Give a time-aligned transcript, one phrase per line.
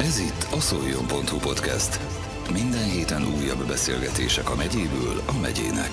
[0.00, 2.00] Ez itt a szoljon.hu podcast.
[2.52, 5.90] Minden héten újabb beszélgetések a megyéből a megyének.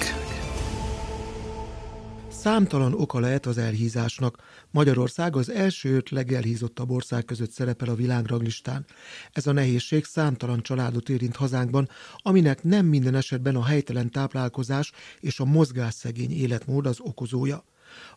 [2.30, 4.38] Számtalan oka lehet az elhízásnak.
[4.72, 8.86] Magyarország az első öt legelhízottabb ország között szerepel a világranglistán.
[9.32, 15.40] Ez a nehézség számtalan családot érint hazánkban, aminek nem minden esetben a helytelen táplálkozás és
[15.40, 17.64] a mozgásszegény életmód az okozója.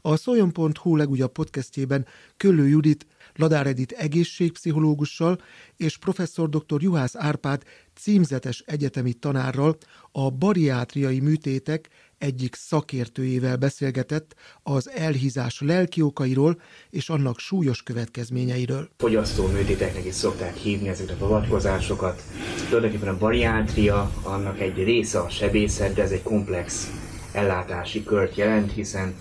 [0.00, 3.06] A szoljon.hu legújabb podcastjében Köllő Judit,
[3.38, 5.38] Ladár Edith egészségpszichológussal
[5.76, 6.82] és professzor dr.
[6.82, 7.62] Juhász Árpád
[7.94, 9.76] címzetes egyetemi tanárral
[10.12, 11.88] a bariátriai műtétek
[12.18, 16.60] egyik szakértőjével beszélgetett az elhízás lelki okairól
[16.90, 18.88] és annak súlyos következményeiről.
[18.96, 22.22] Fogyasztó műtéteknek is szokták hívni ezeket a beavatkozásokat.
[22.68, 26.90] Tulajdonképpen a bariátria annak egy része a sebészet, de ez egy komplex
[27.32, 29.14] ellátási kört jelent, hiszen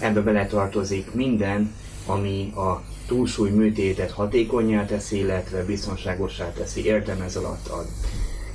[0.00, 1.72] ebbe beletartozik minden,
[2.06, 6.84] ami a túlsúly műtétet hatékonyá teszi, illetve biztonságosá teszi.
[6.84, 7.84] Értem ez alatt a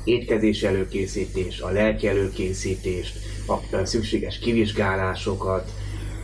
[0.04, 5.72] étkezés előkészítés, a lelki előkészítést, a szükséges kivizsgálásokat,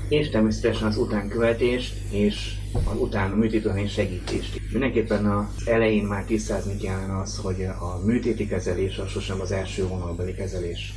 [0.10, 4.62] és természetesen az utánkövetést és az után a műtét után segítést.
[4.72, 9.88] Mindenképpen az elején már tisztázni kellene az, hogy a műtéti kezelés az sosem az első
[9.88, 10.94] vonalbeli kezelés.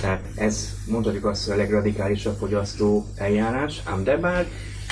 [0.00, 4.46] Tehát ez mondhatjuk azt, hogy a legradikálisabb fogyasztó eljárás, ám de bár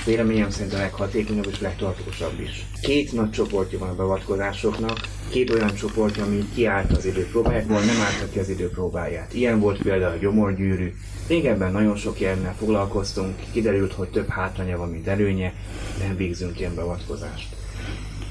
[0.05, 2.67] véleményem szerint a leghatékonyabb és legtartósabb is.
[2.83, 8.33] Két nagy csoportja van a beavatkozásoknak, két olyan csoport, ami kiállt az időpróbájákból, nem állta
[8.33, 9.35] ki az időpróbáját.
[9.35, 10.95] Ilyen volt például a gyomorgyűrű.
[11.29, 15.53] Régebben nagyon sok ilyennel foglalkoztunk, kiderült, hogy több hátránya van, mint előnye,
[15.99, 17.57] nem végzünk ilyen beavatkozást.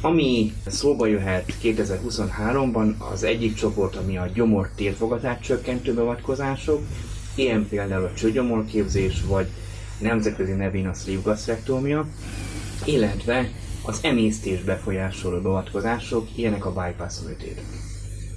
[0.02, 6.82] Ami szóba jöhet 2023-ban, az egyik csoport, ami a gyomor térfogatát csökkentő beavatkozások,
[7.36, 9.48] ilyen például a csőgyomorképzés, vagy
[10.04, 12.08] nemzetközi nevén a szívgasztrektómia,
[12.86, 13.50] illetve
[13.86, 17.66] az emésztés befolyásoló beavatkozások, ilyenek a bypass műtétek.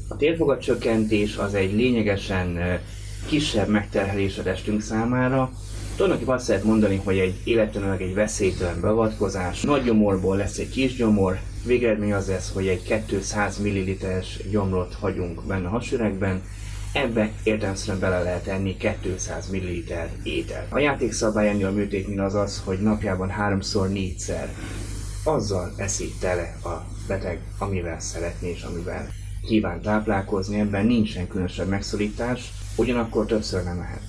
[0.08, 2.81] A térfogatcsökkentés az egy lényegesen
[3.27, 5.51] kisebb megterhelés a testünk számára,
[5.96, 9.61] Tulajdonképpen azt lehet mondani, hogy egy életlenül egy veszélytelen beavatkozás.
[9.61, 15.46] Nagy gyomorból lesz egy kis gyomor, végeredmény az lesz, hogy egy 200 ml-es gyomrot hagyunk
[15.46, 16.42] benne a hasüregben,
[16.96, 19.58] ebbe értelmszerűen bele lehet enni 200 ml
[20.23, 20.67] étel.
[20.68, 24.55] A játékszabály ennél a műtétnél az az, hogy napjában háromszor, négyszer
[25.24, 29.08] azzal eszi tele a beteg, amivel szeretné és amivel
[29.46, 34.02] kíván táplálkozni, ebben nincsen különösebb megszorítás, ugyanakkor többször nem mehet.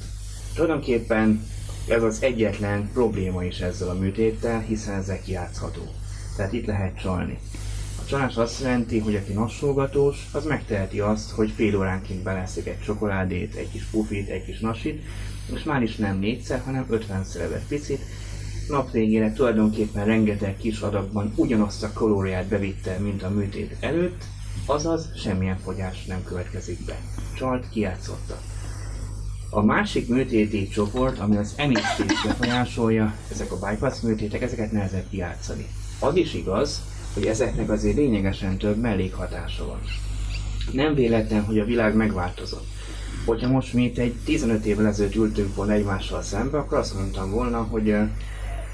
[0.54, 1.46] Tulajdonképpen
[1.88, 5.81] ez az egyetlen probléma is ezzel a műtéttel, hiszen ezek játszható.
[6.36, 7.40] Tehát itt lehet csalni.
[8.07, 13.56] Csalás azt jelenti, hogy aki nassolgatós, az megteheti azt, hogy fél óránként beleszik egy csokoládét,
[13.56, 15.03] egy kis pufit, egy kis nasit,
[15.53, 18.01] és már is nem négyszer, hanem 50 szerevet picit,
[18.68, 24.24] nap végére tulajdonképpen rengeteg kis adagban ugyanazt a kalóriát bevitte, mint a műtét előtt,
[24.66, 26.97] azaz semmilyen fogyás nem következik be.
[27.35, 28.38] Csalt kiátszotta.
[29.50, 35.68] A másik műtéti csoport, ami az emésztést befolyásolja, ezek a bypass műtétek, ezeket nehezebb kiátszani.
[36.00, 36.81] Az is igaz,
[37.18, 39.80] hogy ezeknek azért lényegesen több mellékhatása van.
[40.72, 42.66] Nem véletlen, hogy a világ megváltozott.
[43.26, 47.32] Hogyha most mi itt egy 15 évvel ezelőtt ültünk volna egymással szembe, akkor azt mondtam
[47.32, 47.96] volna, hogy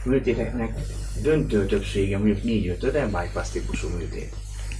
[0.05, 0.79] műtéteknek
[1.21, 4.33] döntő többsége, mondjuk 4 5 de bypass típusú műtét.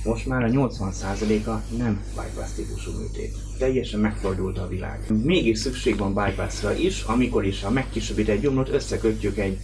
[0.04, 3.36] Most már a 80%-a nem bypass típusú műtét.
[3.58, 5.00] Teljesen megfordult a világ.
[5.24, 9.60] Mégis szükség van bypassra is, amikor is a megkisebbített gyomrot összekötjük egy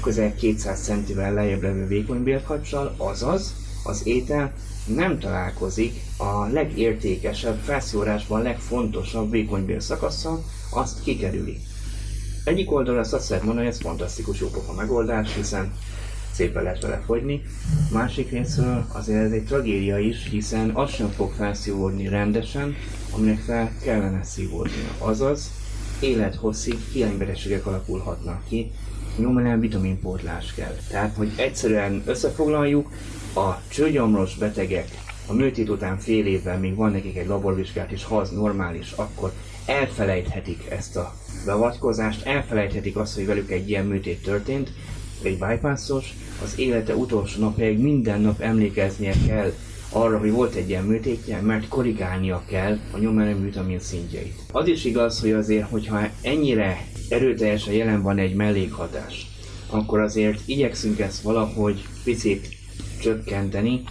[0.00, 4.52] közel 200 centivel lejjebb levő vékony bélkacsal, azaz az étel
[4.86, 11.60] nem találkozik a legértékesebb, felszórásban legfontosabb vékonybél szakaszsal, azt kikerüli.
[12.44, 15.72] Egyik oldalon azt, azt lehet mondani, hogy ez fantasztikus jópofa megoldás, hiszen
[16.32, 17.42] szépen lehet vele fogyni.
[17.92, 22.74] Másik részről azért ez egy tragédia is, hiszen az sem fog felszívódni rendesen,
[23.10, 24.94] aminek fel kellene szívódnia.
[24.98, 25.50] Azaz,
[26.00, 28.70] élethosszig hiánybetegségek alakulhatnak ki,
[29.20, 30.76] nyomelem vitaminpótlás kell.
[30.90, 32.90] Tehát, hogy egyszerűen összefoglaljuk,
[33.34, 34.88] a csőgyomros betegek
[35.26, 39.32] a műtét után fél évvel még van nekik egy laborvizsgálat, és ha az normális, akkor
[39.66, 41.14] elfelejthetik ezt a
[41.44, 44.72] beavatkozást, elfelejthetik azt, hogy velük egy ilyen műtét történt,
[45.22, 49.52] egy bypassos, az élete utolsó napjáig minden nap emlékeznie kell
[49.92, 54.34] arra, hogy volt egy ilyen műtétje, mert korrigálnia kell a nyomelem vitamin szintjeit.
[54.52, 59.26] Az is igaz, hogy azért, hogyha ennyire erőteljesen jelen van egy mellékhatás,
[59.70, 62.48] akkor azért igyekszünk ezt valahogy picit
[63.00, 63.82] csökkenteni.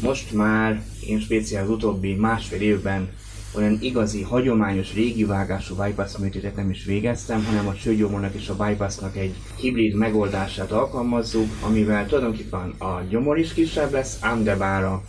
[0.00, 3.08] Most már én speciál az utóbbi másfél évben
[3.54, 8.56] olyan igazi, hagyományos, régi vágású bypass műtétet nem is végeztem, hanem a csőgyomornak és a
[8.56, 14.84] bypassnak egy hibrid megoldását alkalmazzuk, amivel tulajdonképpen a gyomor is kisebb lesz, ám de bár
[14.84, 15.02] a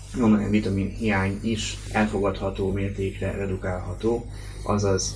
[0.50, 4.26] vitamin hiány is elfogadható mértékre redukálható,
[4.64, 5.16] azaz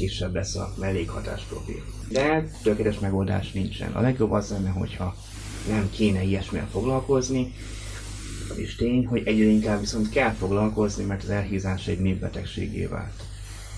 [0.00, 1.82] kisebb lesz a mellékhatás profil.
[2.08, 3.92] De tökéletes megoldás nincsen.
[3.92, 5.16] A legjobb az lenne, hogyha
[5.68, 7.54] nem kéne ilyesmivel foglalkozni,
[8.54, 13.22] és tény, hogy egyre inkább viszont kell foglalkozni, mert az elhízás egy népbetegségé vált.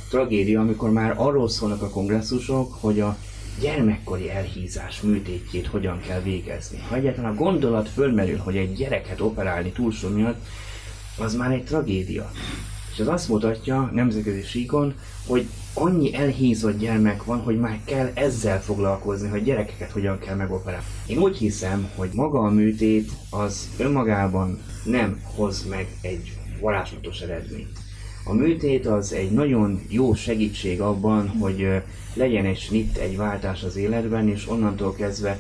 [0.09, 3.17] Tragédia, amikor már arról szólnak a kongresszusok, hogy a
[3.61, 6.79] gyermekkori elhízás műtétjét hogyan kell végezni.
[6.89, 10.47] Ha egyáltalán a gondolat fölmerül, hogy egy gyereket operálni túlsó miatt,
[11.19, 12.31] az már egy tragédia.
[12.93, 14.95] És ez azt mutatja nemzetközi síkon,
[15.27, 20.87] hogy annyi elhízott gyermek van, hogy már kell ezzel foglalkozni, hogy gyerekeket hogyan kell megoperálni.
[21.07, 27.79] Én úgy hiszem, hogy maga a műtét az önmagában nem hoz meg egy varázslatos eredményt.
[28.25, 31.69] A műtét az egy nagyon jó segítség abban, hogy
[32.15, 35.39] legyen egy snitt, egy váltás az életben, és onnantól kezdve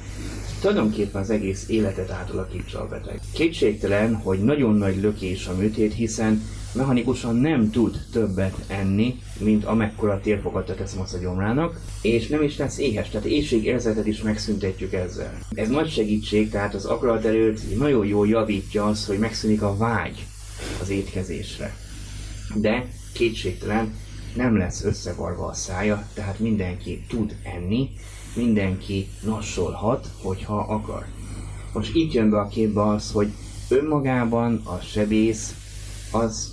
[0.61, 3.20] tulajdonképpen az egész életet átalakítsa a beteg.
[3.32, 6.43] Kétségtelen, hogy nagyon nagy lökés a műtét, hiszen
[6.74, 12.56] mechanikusan nem tud többet enni, mint amekkora térfogatot teszem azt a gyomrának, és nem is
[12.56, 15.38] lesz éhes, tehát éjségérzetet is megszüntetjük ezzel.
[15.54, 20.26] Ez nagy segítség, tehát az akarat előtt nagyon jól javítja az, hogy megszűnik a vágy
[20.80, 21.76] az étkezésre.
[22.54, 23.94] De kétségtelen
[24.34, 27.90] nem lesz összevarva a szája, tehát mindenki tud enni,
[28.34, 31.04] mindenki nassolhat, hogyha akar.
[31.72, 33.28] Most itt jön be a képbe az, hogy
[33.69, 35.54] önmagában a sebész
[36.10, 36.51] az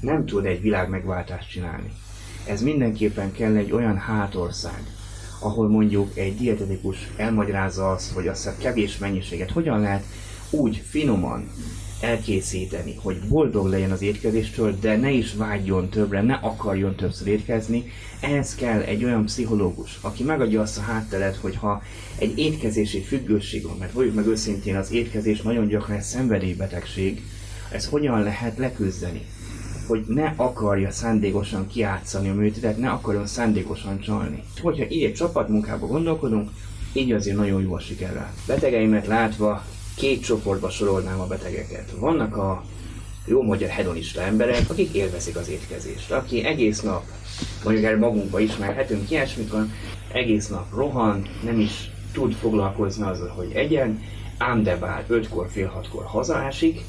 [0.00, 1.92] nem tud egy világ megváltást csinálni.
[2.46, 4.82] Ez mindenképpen kell egy olyan hátország,
[5.40, 10.04] ahol mondjuk egy dietetikus elmagyarázza azt, hogy azt a kevés mennyiséget hogyan lehet
[10.50, 11.50] úgy finoman
[12.00, 17.84] elkészíteni, hogy boldog legyen az étkezéstől, de ne is vágyjon többre, ne akarjon többször étkezni.
[18.20, 21.82] Ehhez kell egy olyan pszichológus, aki megadja azt a hátteret, hogy ha
[22.18, 27.22] egy étkezési függőség van, mert vagyunk meg őszintén, az étkezés nagyon gyakran egy szenvedélybetegség,
[27.72, 29.26] ez hogyan lehet leküzdeni?
[29.88, 34.42] Hogy ne akarja szándékosan kiátszani a műtétet, ne akarjon szándékosan csalni.
[34.60, 36.50] Hogyha így egy csapatmunkába gondolkodunk,
[36.92, 38.32] így azért nagyon jó a sikerrel.
[38.46, 39.62] Betegeimet látva
[39.96, 41.90] két csoportba sorolnám a betegeket.
[41.98, 42.64] Vannak a
[43.26, 47.02] jó magyar hedonista emberek, akik élvezik az étkezést, aki egész nap,
[47.64, 49.66] mondjuk erre magunkba ismerhetünk ilyesmikor,
[50.12, 54.02] egész nap rohan, nem is tud foglalkozni azzal, hogy egyen,
[54.38, 56.80] ám de bár 5-kor, fél hatkor hazaásik,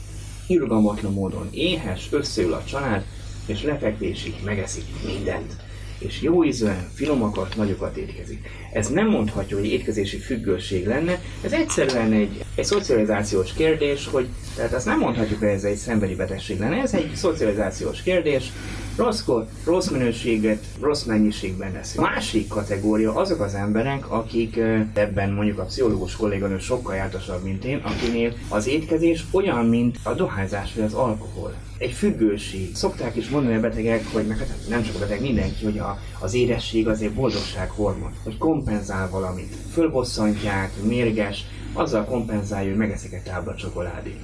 [0.50, 3.04] irgalmatlan módon éhes, összeül a család,
[3.46, 5.54] és lefekvésig megeszik mindent.
[6.00, 8.50] És jó ízűen, finomakat, nagyokat étkezik.
[8.74, 14.74] Ez nem mondhatja, hogy étkezési függőség lenne, ez egyszerűen egy, egy szocializációs kérdés, hogy tehát
[14.74, 18.52] azt nem mondhatjuk, hogy ez egy szemberi betegség lenne, ez egy szocializációs kérdés,
[19.00, 21.96] rosszkor, rossz minőséget, rossz mennyiségben lesz.
[21.96, 24.60] Másik kategória azok az emberek, akik
[24.94, 30.14] ebben mondjuk a pszichológus kolléganő sokkal jártasabb, mint én, akinél az étkezés olyan, mint a
[30.14, 32.76] dohányzás vagy az alkohol egy függőség.
[32.76, 36.00] Szokták is mondani a betegek, hogy meg hát nem csak a beteg, mindenki, hogy a,
[36.20, 39.56] az édesség az egy boldogsághormon, hogy kompenzál valamit.
[39.72, 44.20] Fölbosszantják, mérges, azzal kompenzálja, hogy megeszik egy tábla csokoládét.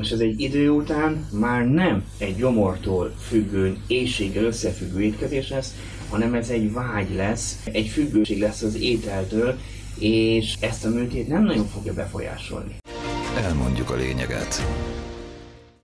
[0.00, 5.74] És ez egy idő után már nem egy gyomortól függő, éjséggel összefüggő étkezés lesz,
[6.08, 9.58] hanem ez egy vágy lesz, egy függőség lesz az ételtől,
[9.98, 12.76] és ezt a műtét nem nagyon fogja befolyásolni.
[13.36, 14.66] Elmondjuk a lényeget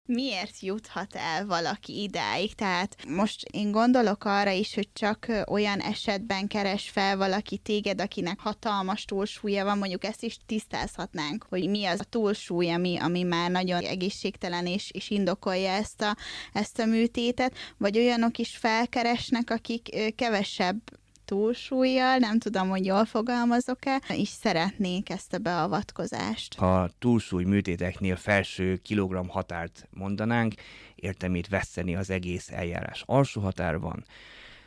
[0.06, 2.54] miért juthat el valaki idáig?
[2.54, 8.40] Tehát most én gondolok arra is, hogy csak olyan esetben keres fel valaki téged, akinek
[8.40, 13.50] hatalmas túlsúlya van, mondjuk ezt is tisztázhatnánk, hogy mi az a túlsúly, ami, ami már
[13.50, 16.16] nagyon egészségtelen és, és indokolja ezt a,
[16.52, 20.76] ezt a műtétet, vagy olyanok is felkeresnek, akik kevesebb
[21.25, 26.54] túlsúlyjal, nem tudom, hogy jól fogalmazok-e, és szeretnék ezt a beavatkozást.
[26.54, 30.54] Ha túlsúly műtéteknél felső kilogramm határt mondanánk,
[30.95, 33.02] értem itt veszteni az egész eljárás.
[33.07, 34.04] Alsó határ van,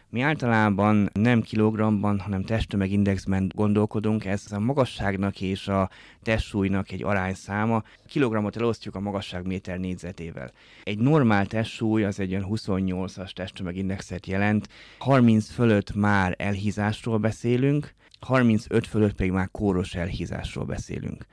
[0.10, 5.90] mi általában nem kilogramban, hanem testtömegindexben gondolkodunk, ez a magasságnak és a
[6.24, 7.84] testsúlynak egy arányszáma.
[8.08, 10.52] Kilogramot elosztjuk a magasság méter négyzetével.
[10.84, 18.88] Egy normál testsúly az egy olyan 28-as testtömegindexet jelent, 30 fölött már elhízásról beszélünk, 35
[18.88, 21.26] fölött pedig már kóros elhízásról beszélünk.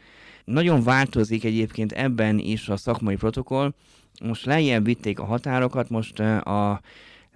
[0.44, 3.72] Nagyon változik egyébként ebben is a szakmai protokoll.
[4.22, 6.80] Most lejjebb vitték a határokat, most a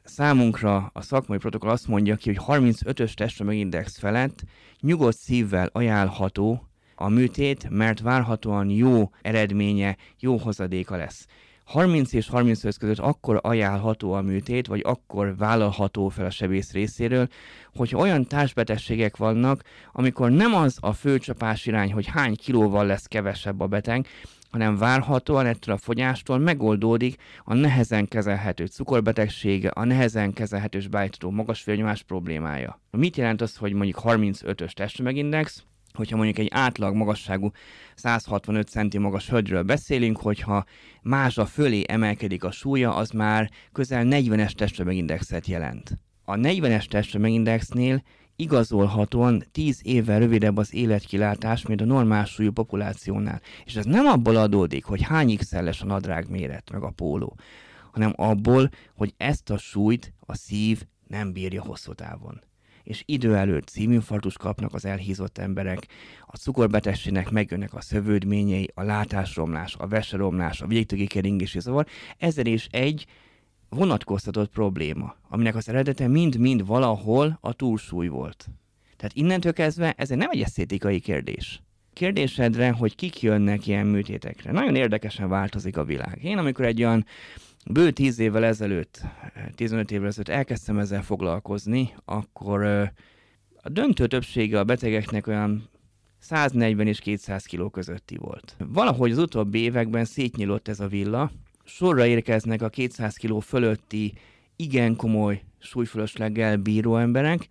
[0.09, 4.43] számunkra a szakmai protokoll azt mondja ki, hogy 35-ös testtömegindex felett
[4.81, 11.27] nyugodt szívvel ajánlható a műtét, mert várhatóan jó eredménye, jó hozadéka lesz.
[11.65, 17.29] 30 és 35 között akkor ajánlható a műtét, vagy akkor vállalható fel a sebész részéről,
[17.75, 19.63] hogyha olyan társbetegségek vannak,
[19.93, 24.07] amikor nem az a főcsapás irány, hogy hány kilóval lesz kevesebb a beteg,
[24.51, 31.65] hanem várhatóan ettől a fogyástól megoldódik a nehezen kezelhető cukorbetegsége, a nehezen kezelhető bájtató magas
[31.65, 32.81] vérnyomás problémája.
[32.91, 35.65] Mit jelent az, hogy mondjuk 35-ös testtömegindex?
[35.99, 37.51] hogyha mondjuk egy átlag magasságú
[37.95, 40.65] 165 cm magas hölgyről beszélünk, hogyha
[41.03, 45.99] más a fölé emelkedik a súlya, az már közel 40-es testtömegindexet jelent.
[46.25, 48.03] A 40-es testtömegindexnél
[48.41, 53.41] igazolhatóan 10 évvel rövidebb az életkilátás, mint a normál súlyú populációnál.
[53.65, 57.37] És ez nem abból adódik, hogy hány x a nadrág méret, meg a póló,
[57.93, 62.41] hanem abból, hogy ezt a súlyt a szív nem bírja hosszú távon
[62.83, 65.87] és idő előtt szívinfarktus kapnak az elhízott emberek,
[66.27, 71.87] a cukorbetegségnek megjönnek a szövődményei, a látásromlás, a veseromlás, a végtögi keringési zavar,
[72.19, 73.07] ezzel is egy
[73.69, 78.47] vonatkoztatott probléma, aminek az eredete mind-mind valahol a túlsúly volt.
[78.97, 81.63] Tehát innentől kezdve ez nem egy esztétikai kérdés.
[81.93, 84.53] Kérdésedre, hogy kik jönnek ilyen műtétekre.
[84.53, 86.19] Nagyon érdekesen változik a világ.
[86.23, 87.07] Én amikor egy olyan
[87.71, 89.01] bő 10 évvel ezelőtt,
[89.55, 92.65] 15 évvel ezelőtt elkezdtem ezzel foglalkozni, akkor
[93.63, 95.69] a döntő többsége a betegeknek olyan
[96.19, 98.57] 140 és 200 kg közötti volt.
[98.59, 101.31] Valahogy az utóbbi években szétnyílott ez a villa,
[101.69, 104.13] sorra érkeznek a 200 kg fölötti
[104.57, 107.49] igen komoly súlyfölösleggel bíró emberek,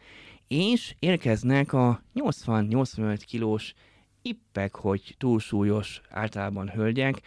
[0.48, 3.74] és érkeznek a 80-85 kilós
[4.22, 7.22] ippek, hogy túlsúlyos általában hölgyek,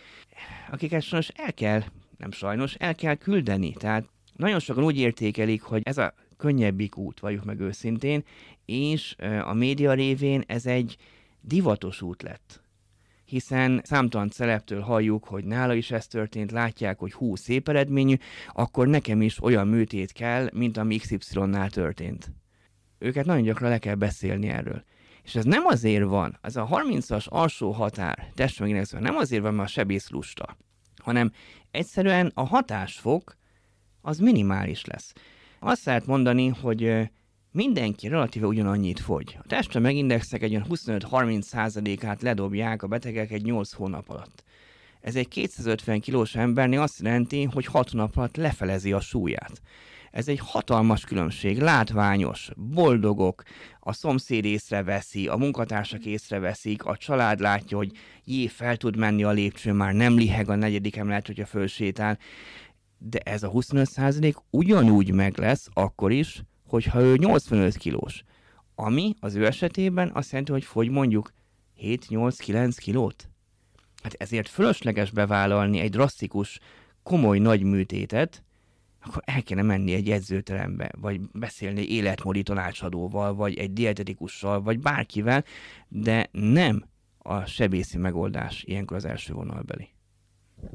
[0.71, 1.83] akiket sajnos el kell,
[2.17, 3.73] nem sajnos, el kell küldeni.
[3.73, 8.25] Tehát nagyon sokan úgy értékelik, hogy ez a könnyebbik út, valljuk meg őszintén,
[8.65, 10.97] és a média révén ez egy
[11.41, 12.60] divatos út lett
[13.31, 18.15] hiszen számtalan celeptől halljuk, hogy nála is ez történt, látják, hogy hú, szép eredményű,
[18.53, 22.33] akkor nekem is olyan műtét kell, mint ami XY-nál történt.
[22.99, 24.85] Őket nagyon gyakran le kell beszélni erről.
[25.25, 29.69] És ez nem azért van, ez a 30-as alsó határ testmegénézve nem azért van, mert
[29.69, 30.57] a sebész lusta,
[30.97, 31.33] hanem
[31.71, 33.37] egyszerűen a hatásfok
[34.01, 35.13] az minimális lesz.
[35.59, 37.11] Azt lehet mondani, hogy
[37.53, 39.39] mindenki relatíve ugyanannyit fogy.
[39.43, 44.45] A testre megindexek egy 25-30 százalékát ledobják a betegek egy 8 hónap alatt.
[45.01, 49.61] Ez egy 250 kilós embernél azt jelenti, hogy 6 nap alatt lefelezi a súlyát.
[50.11, 53.43] Ez egy hatalmas különbség, látványos, boldogok,
[53.81, 57.93] a szomszéd észreveszi, a munkatársak észreveszik, a család látja, hogy
[58.25, 62.19] jé, fel tud menni a lépcsőn, már nem liheg a negyedik emelet, hogyha fölsétál.
[62.99, 68.25] De ez a 25 ugyanúgy meg lesz akkor is, hogyha ő 85 kilós.
[68.75, 71.33] Ami az ő esetében azt jelenti, hogy fogy mondjuk
[71.81, 73.29] 7-8-9 kilót.
[74.03, 76.59] Hát ezért fölösleges bevállalni egy drasztikus,
[77.03, 78.43] komoly nagy műtétet,
[79.03, 85.45] akkor el kéne menni egy edzőterembe, vagy beszélni életmódi tanácsadóval, vagy egy dietetikussal, vagy bárkivel,
[85.89, 86.85] de nem
[87.19, 89.89] a sebészi megoldás ilyenkor az első vonalbeli.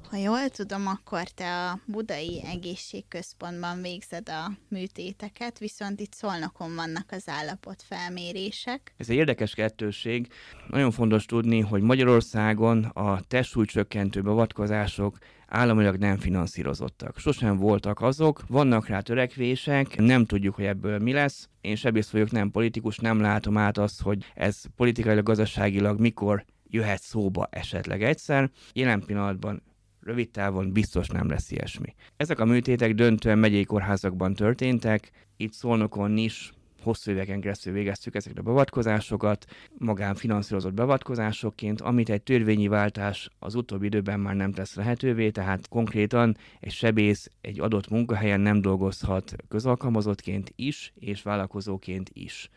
[0.10, 7.06] Ha jól tudom, akkor te a Budai Egészségközpontban végzed a műtéteket, viszont itt Szolnokon vannak
[7.12, 8.94] az állapotfelmérések.
[8.98, 10.28] Ez egy érdekes kettőség.
[10.70, 17.18] Nagyon fontos tudni, hogy Magyarországon a testsúlycsökkentő beavatkozások államilag nem finanszírozottak.
[17.20, 21.50] Sosem voltak azok, vannak rá törekvések, nem tudjuk, hogy ebből mi lesz.
[21.62, 27.02] Én sebész vagyok, nem politikus, nem látom át azt, hogy ez politikailag, gazdaságilag mikor jöhet
[27.02, 28.50] szóba esetleg egyszer.
[28.74, 29.62] Jelen pillanatban
[30.06, 31.96] rövid távon biztos nem lesz ilyesmi.
[32.18, 38.38] Ezek a műtétek döntően megyei kórházakban történtek, itt Szolnokon is hosszú éveken keresztül végeztük ezeket
[38.38, 39.46] a beavatkozásokat,
[39.78, 46.38] magánfinanszírozott beavatkozásokként, amit egy törvényi váltás az utóbbi időben már nem tesz lehetővé, tehát konkrétan
[46.60, 52.50] egy sebész egy adott munkahelyen nem dolgozhat közalkalmazottként is, és vállalkozóként is.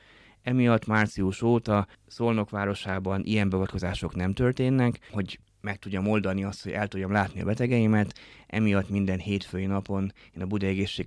[0.42, 6.72] Emiatt március óta Szolnok városában ilyen beavatkozások nem történnek, hogy meg tudjam oldani azt, hogy
[6.72, 8.14] el tudjam látni a betegeimet.
[8.46, 11.06] Emiatt minden hétfői napon én a Budai Egészség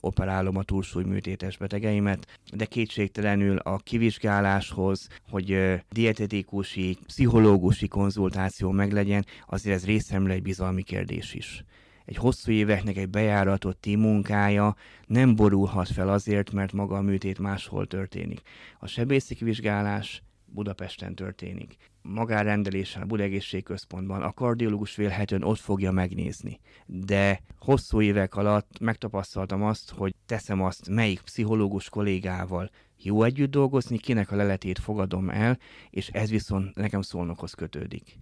[0.00, 9.84] operálom a túlsúlyműtétes betegeimet, de kétségtelenül a kivizsgáláshoz, hogy dietetikusi, pszichológusi konzultáció meglegyen, azért ez
[9.84, 11.64] részemre egy bizalmi kérdés is
[12.10, 17.38] egy hosszú éveknek egy bejáratott ti munkája nem borulhat fel azért, mert maga a műtét
[17.38, 18.40] máshol történik.
[18.78, 21.76] A sebészi vizsgálás Budapesten történik.
[22.02, 26.60] Magárendelésen a Budegészség Központban a kardiológus vélhetően ott fogja megnézni.
[26.86, 33.98] De hosszú évek alatt megtapasztaltam azt, hogy teszem azt, melyik pszichológus kollégával jó együtt dolgozni,
[33.98, 35.58] kinek a leletét fogadom el,
[35.90, 38.18] és ez viszont nekem szolnokhoz kötődik.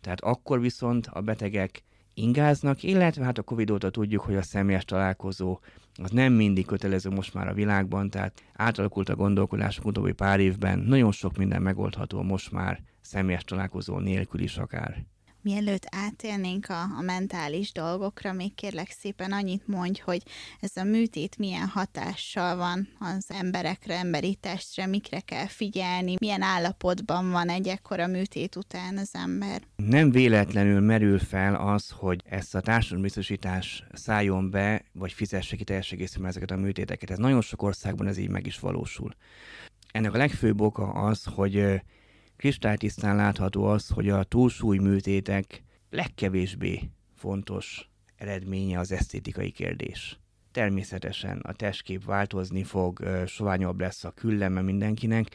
[0.00, 1.82] Tehát akkor viszont a betegek
[2.14, 5.60] ingáznak, illetve hát a Covid óta tudjuk, hogy a személyes találkozó
[6.02, 10.78] az nem mindig kötelező most már a világban, tehát átalakult a gondolkodásunk utóbbi pár évben,
[10.78, 15.04] nagyon sok minden megoldható most már személyes találkozó nélkül is akár.
[15.44, 20.22] Mielőtt átélnénk a, a mentális dolgokra, még kérlek szépen annyit mondj, hogy
[20.60, 27.30] ez a műtét milyen hatással van az emberekre, emberi testre, mikre kell figyelni, milyen állapotban
[27.30, 29.62] van egy ekkora műtét után az ember.
[29.76, 35.92] Nem véletlenül merül fel az, hogy ezt a társadalombiztosítás szálljon be, vagy fizesse ki teljes
[35.92, 37.10] egészében ezeket a műtéteket.
[37.10, 39.14] Ez nagyon sok országban ez így meg is valósul.
[39.90, 41.82] Ennek a legfőbb oka az, hogy
[42.42, 50.18] kristálytisztán látható az, hogy a túlsúly műtétek legkevésbé fontos eredménye az esztétikai kérdés.
[50.52, 55.26] Természetesen a testkép változni fog, soványabb lesz a külleme mindenkinek,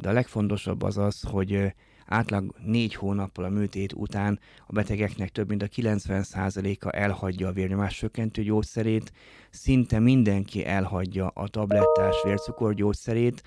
[0.00, 1.74] de a legfontosabb az az, hogy
[2.06, 7.96] átlag négy hónappal a műtét után a betegeknek több mint a 90%-a elhagyja a vérnyomás
[7.96, 9.12] csökkentő gyógyszerét,
[9.50, 13.42] szinte mindenki elhagyja a tablettás vércukorgyógyszerét,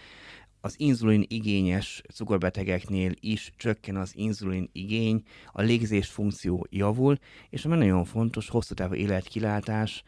[0.68, 7.18] az inzulin igényes cukorbetegeknél is csökken az inzulin igény, a légzés funkció javul,
[7.50, 10.04] és ami nagyon fontos, hosszú távú életkilátás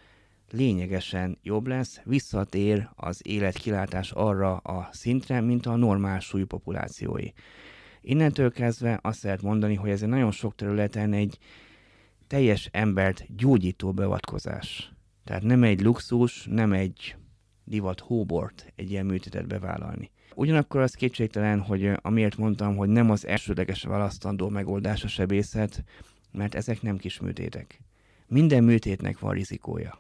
[0.52, 7.28] lényegesen jobb lesz, visszatér az életkilátás arra a szintre, mint a normál súlyú populációi.
[8.02, 11.38] Innentől kezdve azt lehet mondani, hogy ez egy nagyon sok területen egy
[12.28, 14.94] teljes embert gyógyító beavatkozás.
[15.24, 17.16] Tehát nem egy luxus, nem egy
[17.64, 20.12] divat hóbort egy ilyen műtétet bevállalni.
[20.40, 25.84] Ugyanakkor az kétségtelen, hogy amiért mondtam, hogy nem az elsődleges választandó megoldás a sebészet,
[26.32, 27.80] mert ezek nem kis műtétek.
[28.28, 30.00] Minden műtétnek van rizikója.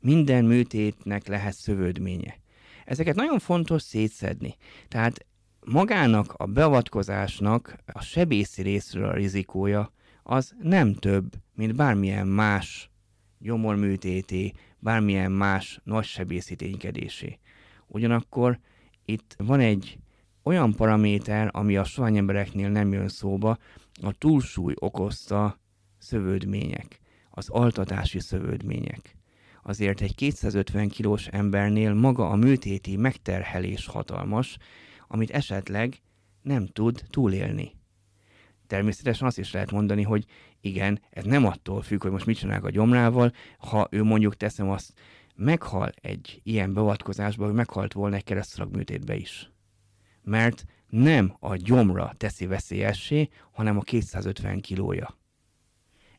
[0.00, 2.38] Minden műtétnek lehet szövődménye.
[2.84, 4.56] Ezeket nagyon fontos szétszedni.
[4.88, 5.26] Tehát
[5.64, 12.90] magának a beavatkozásnak a sebészi részről a rizikója az nem több, mint bármilyen más
[13.38, 17.38] gyomorműtété, bármilyen más nagy sebészi ténykedésé.
[17.86, 18.58] Ugyanakkor
[19.04, 19.98] itt van egy
[20.42, 23.58] olyan paraméter, ami a sovány embereknél nem jön szóba,
[24.02, 25.58] a túlsúly okozta
[25.98, 29.16] szövődmények, az altatási szövődmények.
[29.62, 34.56] Azért egy 250 kilós embernél maga a műtéti megterhelés hatalmas,
[35.08, 36.00] amit esetleg
[36.42, 37.72] nem tud túlélni.
[38.66, 40.24] Természetesen azt is lehet mondani, hogy
[40.60, 44.70] igen, ez nem attól függ, hogy most mit csinálok a gyomrával, ha ő mondjuk teszem
[44.70, 44.92] azt,
[45.34, 49.50] meghal egy ilyen beavatkozásban, hogy meghalt volna egy keresztalag műtétbe is.
[50.22, 55.18] Mert nem a gyomra teszi veszélyessé, hanem a 250 kilója.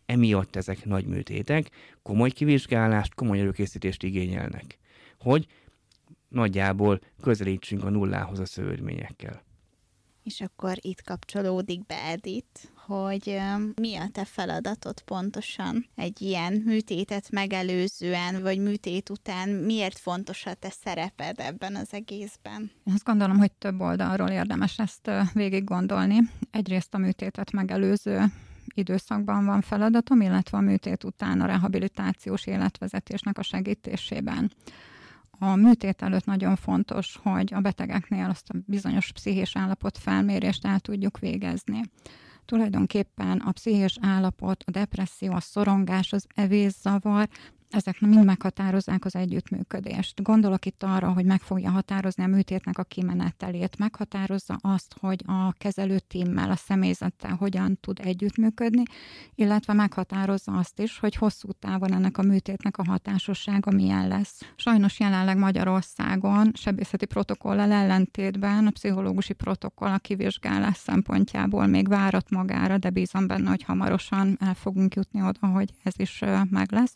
[0.06, 1.69] Emiatt ezek nagy műtétek,
[2.01, 4.80] komoly kivizsgálást, komoly előkészítést igényelnek,
[5.19, 5.47] hogy
[6.28, 9.43] nagyjából közelítsünk a nullához a szövődményekkel.
[10.23, 13.39] És akkor itt kapcsolódik be Edith, hogy
[13.76, 20.54] mi a te feladatod pontosan egy ilyen műtétet megelőzően, vagy műtét után, miért fontos a
[20.54, 22.71] te szereped ebben az egészben?
[22.93, 26.17] Azt gondolom, hogy több oldalról érdemes ezt végig gondolni.
[26.52, 28.24] Egyrészt a műtétet megelőző
[28.76, 34.52] időszakban van feladatom, illetve a műtét után a rehabilitációs életvezetésnek a segítésében.
[35.39, 40.80] A műtét előtt nagyon fontos, hogy a betegeknél azt a bizonyos pszichés állapot felmérést el
[40.80, 41.82] tudjuk végezni.
[42.45, 47.29] Tulajdonképpen a pszichés állapot, a depresszió, a szorongás, az evészavar,
[47.76, 50.24] ezek mind meghatározzák az együttműködést.
[50.24, 55.54] Gondolok itt arra, hogy meg fogja határozni a műtétnek a kimenetelét, meghatározza azt, hogy a
[55.54, 58.84] kezelő tímmel, a személyzettel hogyan tud együttműködni,
[59.36, 64.42] illetve meghatározza azt is, hogy hosszú távon ennek a műtétnek a hatásossága milyen lesz.
[64.56, 72.78] Sajnos jelenleg Magyarországon sebészeti protokollal ellentétben a pszichológusi protokoll a kivizsgálás szempontjából még várat magára,
[72.78, 76.96] de bízom benne, hogy hamarosan el fogunk jutni oda, hogy ez is meg lesz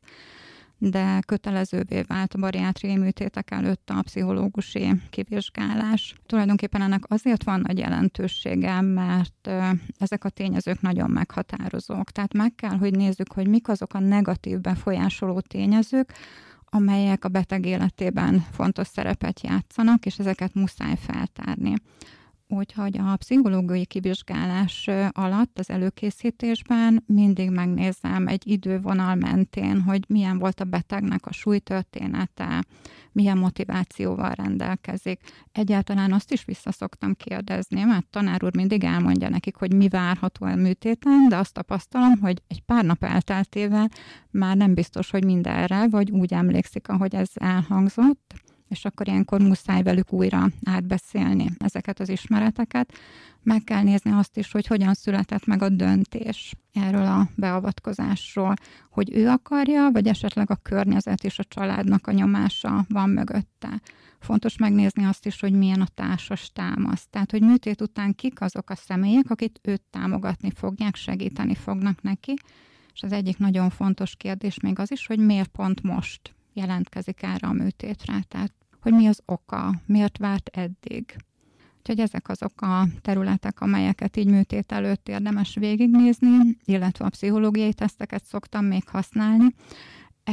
[0.80, 6.15] de kötelezővé vált a bariátriai műtétek előtt a pszichológusi kivizsgálás.
[6.26, 9.50] Tulajdonképpen ennek azért van nagy jelentősége, mert
[9.98, 12.12] ezek a tényezők nagyon meghatározók.
[12.12, 16.13] Tehát meg kell, hogy nézzük, hogy mik azok a negatív befolyásoló tényezők,
[16.65, 21.74] amelyek a beteg életében fontos szerepet játszanak, és ezeket muszáj feltárni
[22.49, 30.59] úgyhogy a pszichológiai kivizsgálás alatt az előkészítésben mindig megnézem egy idővonal mentén, hogy milyen volt
[30.59, 32.65] a betegnek a súlytörténete,
[33.12, 35.19] milyen motivációval rendelkezik.
[35.51, 40.55] Egyáltalán azt is visszaszoktam kérdezni, mert tanár úr mindig elmondja nekik, hogy mi várható a
[40.55, 43.89] műtéten, de azt tapasztalom, hogy egy pár nap elteltével
[44.31, 48.33] már nem biztos, hogy mindenre, vagy úgy emlékszik, ahogy ez elhangzott
[48.69, 52.93] és akkor ilyenkor muszáj velük újra átbeszélni ezeket az ismereteket.
[53.43, 58.53] Meg kell nézni azt is, hogy hogyan született meg a döntés erről a beavatkozásról,
[58.89, 63.82] hogy ő akarja, vagy esetleg a környezet és a családnak a nyomása van mögötte.
[64.19, 67.08] Fontos megnézni azt is, hogy milyen a társas támasz.
[67.10, 72.34] Tehát, hogy műtét után kik azok a személyek, akik őt támogatni fogják, segíteni fognak neki.
[72.93, 77.47] És az egyik nagyon fontos kérdés még az is, hogy miért pont most jelentkezik erre
[77.47, 78.23] a műtétre.
[78.27, 78.53] Tehát,
[78.89, 81.15] hogy mi az oka, miért várt eddig.
[81.78, 88.25] Úgyhogy ezek azok a területek, amelyeket így műtét előtt érdemes végignézni, illetve a pszichológiai teszteket
[88.25, 89.54] szoktam még használni.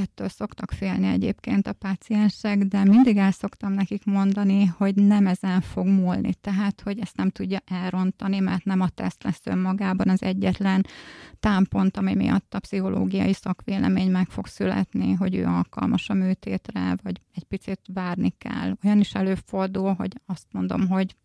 [0.03, 5.61] Ettől szoktak félni egyébként a páciensek, de mindig el szoktam nekik mondani, hogy nem ezen
[5.61, 6.35] fog múlni.
[6.35, 10.87] Tehát, hogy ezt nem tudja elrontani, mert nem a teszt lesz önmagában az egyetlen
[11.41, 17.21] támpont, ami miatt a pszichológiai szakvélemény meg fog születni, hogy ő alkalmas a műtétre, vagy
[17.35, 18.77] egy picit várni kell.
[18.85, 21.17] Olyan is előfordul, hogy azt mondom, hogy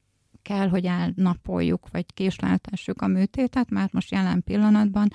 [0.42, 5.10] kell, hogy elnapoljuk, vagy késleltessük a műtétet, mert most jelen pillanatban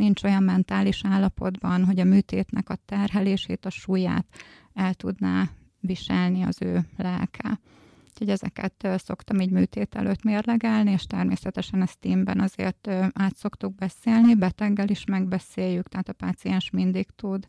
[0.00, 4.26] nincs olyan mentális állapotban, hogy a műtétnek a terhelését, a súlyát
[4.74, 5.48] el tudná
[5.80, 7.60] viselni az ő lelke.
[8.08, 14.34] Úgyhogy ezeket szoktam így műtét előtt mérlegelni, és természetesen ezt teamben azért át szoktuk beszélni,
[14.34, 17.46] beteggel is megbeszéljük, tehát a páciens mindig tud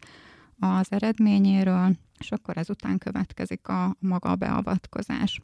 [0.59, 5.41] az eredményéről, és akkor ezután következik a maga beavatkozás.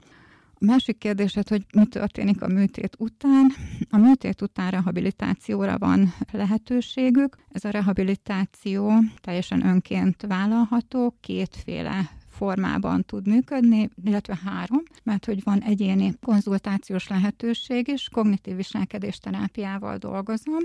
[0.60, 3.52] A másik kérdésed, hogy mi történik a műtét után.
[3.90, 7.38] A műtét után rehabilitációra van lehetőségük.
[7.50, 8.92] Ez a rehabilitáció
[9.22, 17.88] teljesen önként vállalható, kétféle formában tud működni, illetve három, mert hogy van egyéni konzultációs lehetőség
[17.88, 20.62] is, kognitív viselkedés terápiával dolgozom,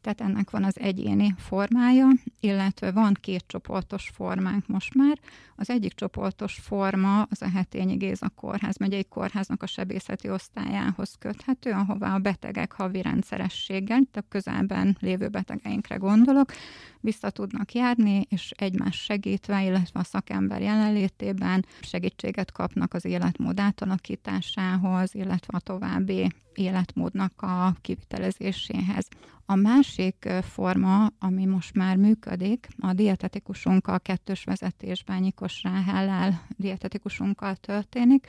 [0.00, 2.08] tehát ennek van az egyéni formája,
[2.40, 5.18] illetve van két csoportos formánk most már.
[5.56, 11.70] Az egyik csoportos forma az a Hetényi Géza Kórház, megyei kórháznak a sebészeti osztályához köthető,
[11.70, 16.52] ahová a betegek havi rendszerességgel, itt a közelben lévő betegeinkre gondolok,
[17.00, 25.14] vissza tudnak járni, és egymás segítve, illetve a szakember jelenlétében segítséget kapnak az életmód átalakításához,
[25.14, 29.08] illetve a további életmódnak a kivitelezéséhez.
[29.46, 29.89] A másik
[30.42, 38.26] forma, ami most már működik, a dietetikusunkkal kettős vezetésben Nyikos Ráhellel dietetikusunkkal történik,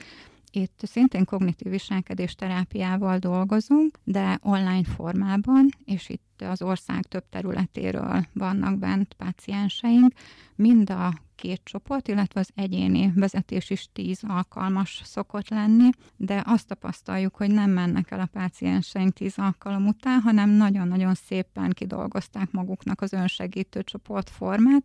[0.54, 8.26] itt szintén kognitív viselkedés terápiával dolgozunk, de online formában, és itt az ország több területéről
[8.34, 10.14] vannak bent pácienseink.
[10.56, 16.68] Mind a két csoport, illetve az egyéni vezetés is tíz alkalmas szokott lenni, de azt
[16.68, 23.02] tapasztaljuk, hogy nem mennek el a pácienseink tíz alkalom után, hanem nagyon-nagyon szépen kidolgozták maguknak
[23.02, 24.84] az önsegítő csoportformát,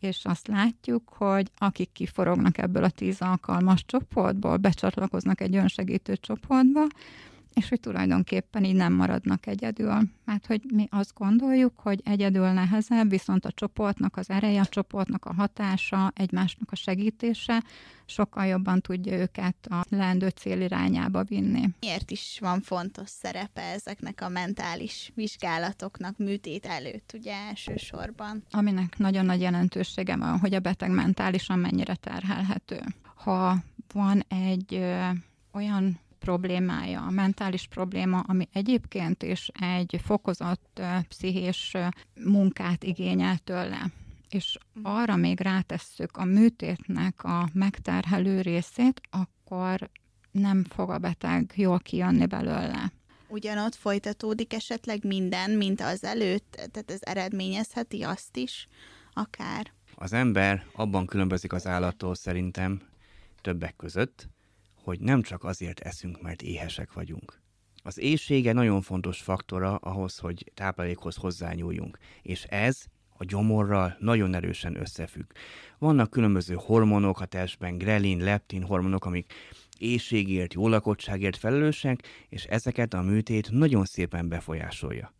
[0.00, 6.86] és azt látjuk, hogy akik kiforognak ebből a tíz alkalmas csoportból, becsatlakoznak egy önsegítő csoportba,
[7.56, 9.98] és hogy tulajdonképpen így nem maradnak egyedül.
[10.24, 15.24] Mert hogy mi azt gondoljuk, hogy egyedül nehezebb, viszont a csoportnak az ereje, a csoportnak
[15.24, 17.62] a hatása, egymásnak a segítése
[18.06, 21.68] sokkal jobban tudja őket a leendő cél irányába vinni.
[21.80, 28.42] Miért is van fontos szerepe ezeknek a mentális vizsgálatoknak műtét előtt, ugye elsősorban?
[28.50, 32.80] Aminek nagyon nagy jelentősége van, hogy a beteg mentálisan mennyire terhelhető.
[33.14, 33.56] Ha
[33.92, 35.08] van egy ö,
[35.52, 41.76] olyan problémája, a mentális probléma, ami egyébként is egy fokozott pszichés
[42.24, 43.90] munkát igényel tőle,
[44.28, 49.90] és arra még rátesszük a műtétnek a megterhelő részét, akkor
[50.30, 52.92] nem fog a beteg jól kijönni belőle.
[53.28, 58.66] Ugyanott folytatódik esetleg minden, mint az előtt, tehát ez eredményezheti azt is,
[59.12, 59.72] akár.
[59.94, 62.80] Az ember abban különbözik az állattól szerintem
[63.40, 64.28] többek között,
[64.86, 67.40] hogy nem csak azért eszünk, mert éhesek vagyunk.
[67.82, 72.84] Az éjsége nagyon fontos faktora ahhoz, hogy táplálékhoz hozzányúljunk, és ez
[73.16, 75.30] a gyomorral nagyon erősen összefügg.
[75.78, 79.32] Vannak különböző hormonok a testben, grelin, leptin hormonok, amik
[79.78, 85.14] éjségért, jó lakottságért felelősek, és ezeket a műtét nagyon szépen befolyásolja.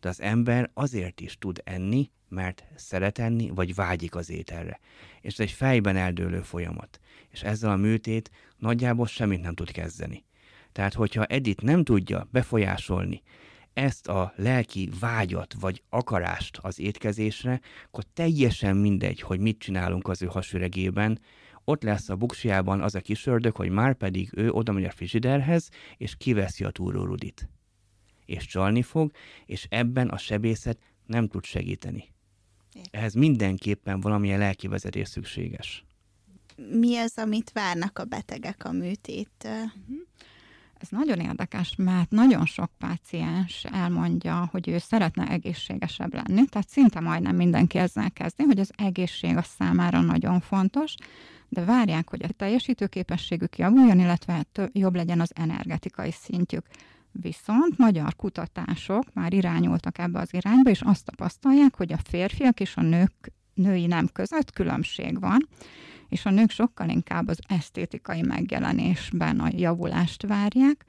[0.00, 4.80] De az ember azért is tud enni, mert szeret enni, vagy vágyik az ételre.
[5.20, 7.00] És ez egy fejben eldőlő folyamat.
[7.30, 10.24] És ezzel a műtét nagyjából semmit nem tud kezdeni.
[10.72, 13.22] Tehát, hogyha Edith nem tudja befolyásolni
[13.78, 20.22] ezt a lelki vágyat vagy akarást az étkezésre, akkor teljesen mindegy, hogy mit csinálunk az
[20.22, 21.20] ő hasüregében,
[21.64, 24.90] ott lesz a buksiában az a kis ördög, hogy már pedig ő oda megy a
[24.90, 27.48] frigiderhez, és kiveszi a túrórudit.
[28.24, 29.10] És csalni fog,
[29.46, 32.04] és ebben a sebészet nem tud segíteni.
[32.90, 35.84] Ehhez mindenképpen valamilyen lelki vezetés szükséges.
[36.70, 39.62] Mi az, amit várnak a betegek a műtéttől?
[39.62, 40.06] Uh-huh.
[40.80, 47.00] Ez nagyon érdekes, mert nagyon sok páciens elmondja, hogy ő szeretne egészségesebb lenni, tehát szinte
[47.00, 50.94] majdnem mindenki ezzel kezdi, hogy az egészség a számára nagyon fontos,
[51.48, 56.66] de várják, hogy a teljesítőképességük javuljon, illetve jobb legyen az energetikai szintjük.
[57.12, 62.76] Viszont magyar kutatások már irányultak ebbe az irányba, és azt tapasztalják, hogy a férfiak és
[62.76, 65.48] a nők női nem között különbség van,
[66.08, 70.84] és a nők sokkal inkább az esztétikai megjelenésben a javulást várják,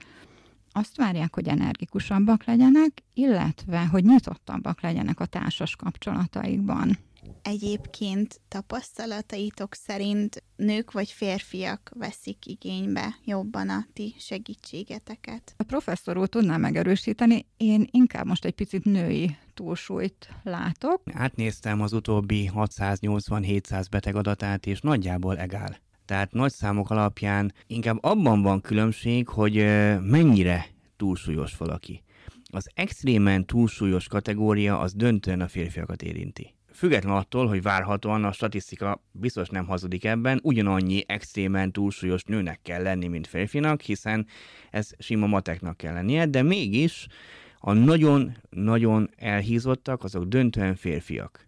[0.72, 6.98] azt várják, hogy energikusabbak legyenek, illetve, hogy nyitottabbak legyenek a társas kapcsolataikban.
[7.42, 15.54] Egyébként tapasztalataitok szerint nők vagy férfiak veszik igénybe jobban a ti segítségeteket?
[15.58, 21.02] A professzor úr tudná megerősíteni, én inkább most egy picit női túlsúlyt látok.
[21.14, 25.78] Átnéztem az utóbbi 680-700 beteg adatát, és nagyjából egál.
[26.06, 29.54] Tehát nagy számok alapján inkább abban van különbség, hogy
[30.02, 30.66] mennyire
[30.98, 32.04] túlsúlyos valaki.
[32.52, 39.04] Az extrémen túlsúlyos kategória az döntően a férfiakat érinti független attól, hogy várhatóan a statisztika
[39.12, 44.28] biztos nem hazudik ebben, ugyanannyi extrémen túlsúlyos nőnek kell lenni, mint férfinak, hiszen
[44.72, 47.08] ez sima mateknak kell lennie, de mégis
[47.58, 51.48] a nagyon-nagyon elhízottak, azok döntően férfiak.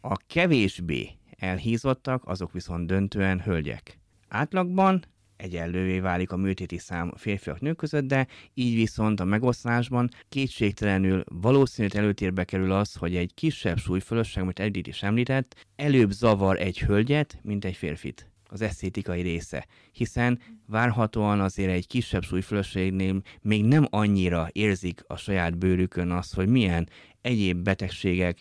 [0.00, 3.98] A kevésbé elhízottak, azok viszont döntően hölgyek.
[4.28, 5.04] Átlagban
[5.36, 11.96] egyenlővé válik a műtéti szám férfiak nők között, de így viszont a megoszlásban kétségtelenül valószínűleg
[11.96, 17.38] előtérbe kerül az, hogy egy kisebb súlyfölösség, amit Edith is említett, előbb zavar egy hölgyet,
[17.42, 24.48] mint egy férfit az esztétikai része, hiszen várhatóan azért egy kisebb súlyfölösségnél még nem annyira
[24.52, 26.88] érzik a saját bőrükön azt, hogy milyen
[27.20, 28.38] egyéb betegségek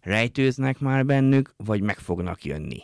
[0.00, 2.82] rejtőznek már bennük, vagy meg fognak jönni.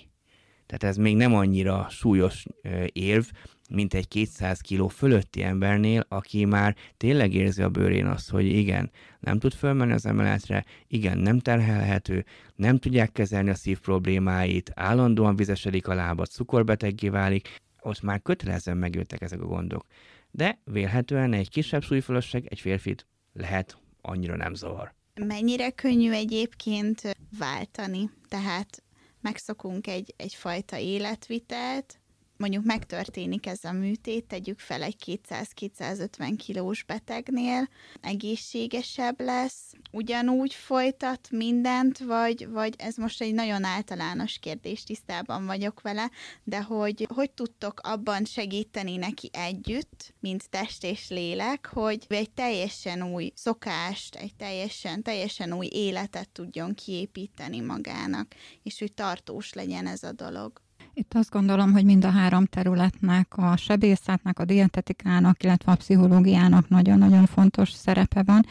[0.73, 2.47] Tehát ez még nem annyira súlyos
[2.93, 3.25] érv,
[3.71, 8.91] mint egy 200 kiló fölötti embernél, aki már tényleg érzi a bőrén azt, hogy igen,
[9.21, 15.37] nem tud fölmenni az emeletre, igen, nem terhelhető, nem tudják kezelni a szív problémáit, állandóan
[15.37, 17.49] vizesedik a lábat, cukorbeteggé válik,
[17.81, 19.87] ott már kötelezően megjöttek ezek a gondok.
[20.31, 24.95] De vélhetően egy kisebb súlyfölösség egy férfit lehet annyira nem zavar.
[25.15, 28.11] Mennyire könnyű egyébként váltani?
[28.29, 28.83] Tehát
[29.23, 32.01] megszokunk egy, egyfajta életvitelt,
[32.43, 34.97] mondjuk megtörténik ez a műtét, tegyük fel egy
[35.29, 37.69] 200-250 kilós betegnél,
[38.01, 45.81] egészségesebb lesz, ugyanúgy folytat mindent, vagy, vagy ez most egy nagyon általános kérdés, tisztában vagyok
[45.81, 46.11] vele,
[46.45, 53.03] de hogy hogy tudtok abban segíteni neki együtt, mint test és lélek, hogy egy teljesen
[53.03, 60.03] új szokást, egy teljesen, teljesen új életet tudjon kiépíteni magának, és hogy tartós legyen ez
[60.03, 60.61] a dolog.
[60.95, 66.69] Itt azt gondolom, hogy mind a három területnek, a sebészetnek, a dietetikának, illetve a pszichológiának
[66.69, 68.47] nagyon-nagyon fontos szerepe van,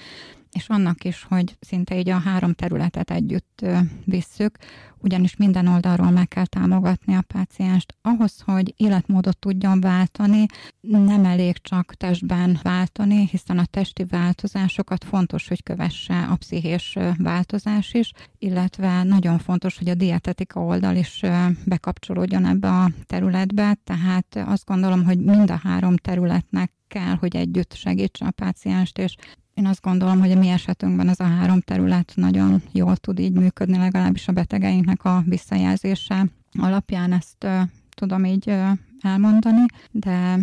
[0.51, 3.65] és annak is, hogy szinte így a három területet együtt
[4.05, 4.57] visszük,
[4.97, 7.95] ugyanis minden oldalról meg kell támogatni a pácienst.
[8.01, 10.45] Ahhoz, hogy életmódot tudjon váltani,
[10.81, 17.93] nem elég csak testben váltani, hiszen a testi változásokat fontos, hogy kövesse a pszichés változás
[17.93, 21.21] is, illetve nagyon fontos, hogy a dietetika oldal is
[21.65, 27.73] bekapcsolódjon ebbe a területbe, tehát azt gondolom, hogy mind a három területnek kell, hogy együtt
[27.73, 29.15] segítse a pácienst, és
[29.62, 33.34] én azt gondolom, hogy a mi esetünkben ez a három terület nagyon jól tud így
[33.34, 36.26] működni, legalábbis a betegeinknek a visszajelzése
[36.60, 37.62] alapján ezt uh,
[37.95, 38.69] tudom így uh,
[39.02, 40.39] elmondani, de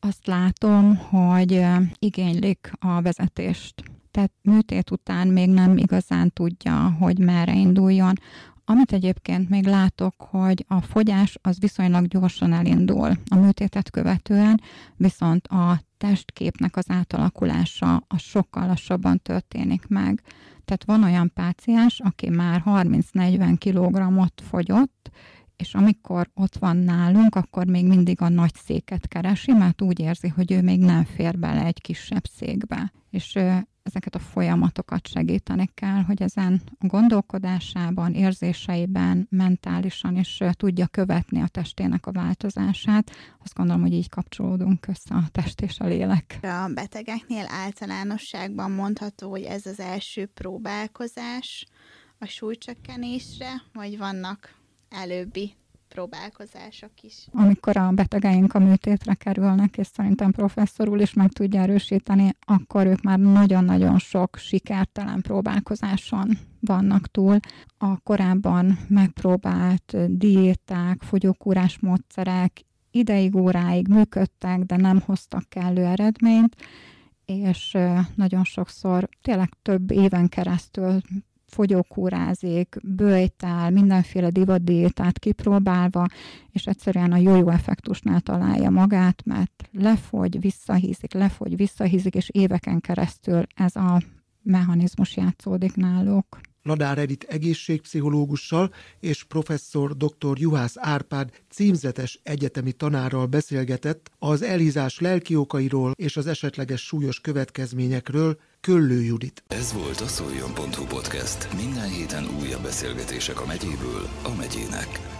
[0.00, 3.82] azt látom, hogy uh, igénylik a vezetést.
[4.10, 8.12] Tehát műtét után még nem igazán tudja, hogy merre induljon.
[8.70, 14.60] Amit egyébként még látok, hogy a fogyás az viszonylag gyorsan elindul a műtétet követően,
[14.96, 20.22] viszont a testképnek az átalakulása az sokkal lassabban történik meg.
[20.64, 25.10] Tehát van olyan páciens, aki már 30-40 kg fogyott,
[25.56, 30.28] és amikor ott van nálunk, akkor még mindig a nagy széket keresi, mert úgy érzi,
[30.28, 32.92] hogy ő még nem fér bele egy kisebb székbe.
[33.10, 33.38] És
[33.88, 41.46] ezeket a folyamatokat segíteni kell, hogy ezen a gondolkodásában, érzéseiben, mentálisan is tudja követni a
[41.46, 43.10] testének a változását.
[43.44, 46.38] Azt gondolom, hogy így kapcsolódunk össze a test és a lélek.
[46.42, 51.66] A betegeknél általánosságban mondható, hogy ez az első próbálkozás
[52.18, 54.54] a súlycsökkenésre, vagy vannak
[54.88, 55.54] előbbi
[55.98, 57.26] próbálkozások is.
[57.32, 62.86] Amikor a betegeink a műtétre kerülnek, és szerintem professzor úr is meg tudja erősíteni, akkor
[62.86, 67.38] ők már nagyon-nagyon sok sikertelen próbálkozáson vannak túl.
[67.78, 76.56] A korábban megpróbált diéták, fogyókúrás módszerek ideig, óráig működtek, de nem hoztak kellő eredményt,
[77.24, 77.76] és
[78.14, 81.00] nagyon sokszor tényleg több éven keresztül
[81.48, 86.06] fogyókúrázik, bőjtál, mindenféle divaddiétát kipróbálva,
[86.50, 93.42] és egyszerűen a jó-jó effektusnál találja magát, mert lefogy, visszahízik, lefogy, visszahízik, és éveken keresztül
[93.54, 94.02] ez a
[94.42, 96.40] mechanizmus játszódik náluk.
[96.68, 100.38] Nadár Edith egészségpszichológussal és professzor dr.
[100.38, 108.38] Juhász Árpád címzetes egyetemi tanárral beszélgetett az elhízás lelki okairól és az esetleges súlyos következményekről,
[108.60, 109.42] Köllő Judit.
[109.46, 111.54] Ez volt a szoljon.hu podcast.
[111.56, 115.17] Minden héten újabb beszélgetések a megyéből a megyének.